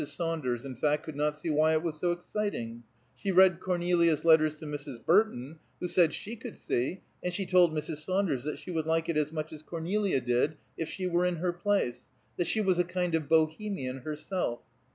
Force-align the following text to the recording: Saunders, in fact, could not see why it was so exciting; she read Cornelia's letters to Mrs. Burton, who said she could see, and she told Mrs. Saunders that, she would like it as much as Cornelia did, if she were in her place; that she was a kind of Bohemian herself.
Saunders, 0.03 0.65
in 0.65 0.73
fact, 0.73 1.03
could 1.03 1.15
not 1.15 1.35
see 1.37 1.51
why 1.51 1.73
it 1.73 1.83
was 1.83 1.95
so 1.99 2.11
exciting; 2.11 2.81
she 3.15 3.29
read 3.29 3.59
Cornelia's 3.59 4.25
letters 4.25 4.55
to 4.55 4.65
Mrs. 4.65 5.05
Burton, 5.05 5.59
who 5.79 5.87
said 5.87 6.11
she 6.11 6.35
could 6.35 6.57
see, 6.57 7.01
and 7.23 7.31
she 7.31 7.45
told 7.45 7.71
Mrs. 7.71 7.97
Saunders 7.97 8.43
that, 8.45 8.57
she 8.57 8.71
would 8.71 8.87
like 8.87 9.09
it 9.09 9.15
as 9.15 9.31
much 9.31 9.53
as 9.53 9.61
Cornelia 9.61 10.19
did, 10.19 10.57
if 10.75 10.89
she 10.89 11.05
were 11.05 11.23
in 11.27 11.35
her 11.35 11.53
place; 11.53 12.05
that 12.37 12.47
she 12.47 12.61
was 12.61 12.79
a 12.79 12.83
kind 12.83 13.13
of 13.13 13.29
Bohemian 13.29 13.97
herself. 13.99 14.61